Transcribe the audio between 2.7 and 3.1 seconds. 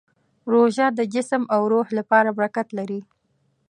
لري.